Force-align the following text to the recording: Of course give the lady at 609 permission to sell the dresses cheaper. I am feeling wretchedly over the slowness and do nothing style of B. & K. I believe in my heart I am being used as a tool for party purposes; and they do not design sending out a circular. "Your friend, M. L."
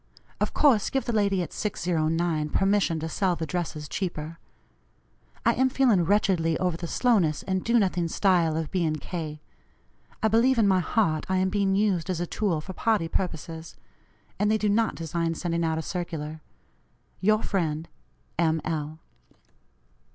Of 0.39 0.55
course 0.55 0.89
give 0.89 1.05
the 1.05 1.13
lady 1.13 1.43
at 1.43 1.53
609 1.53 2.49
permission 2.49 2.99
to 3.01 3.07
sell 3.07 3.35
the 3.35 3.45
dresses 3.45 3.87
cheaper. 3.87 4.39
I 5.45 5.53
am 5.53 5.69
feeling 5.69 6.05
wretchedly 6.05 6.57
over 6.57 6.75
the 6.75 6.87
slowness 6.87 7.43
and 7.43 7.63
do 7.63 7.77
nothing 7.77 8.07
style 8.07 8.57
of 8.57 8.71
B. 8.71 8.89
& 8.95 8.99
K. 8.99 9.41
I 10.23 10.27
believe 10.27 10.57
in 10.57 10.67
my 10.67 10.79
heart 10.79 11.27
I 11.29 11.37
am 11.37 11.49
being 11.49 11.75
used 11.75 12.09
as 12.09 12.19
a 12.19 12.25
tool 12.25 12.61
for 12.61 12.73
party 12.73 13.07
purposes; 13.09 13.75
and 14.39 14.49
they 14.49 14.57
do 14.57 14.69
not 14.69 14.95
design 14.95 15.35
sending 15.35 15.63
out 15.63 15.77
a 15.77 15.83
circular. 15.83 16.41
"Your 17.21 17.43
friend, 17.43 17.87
M. 18.39 18.59
L." 18.65 18.97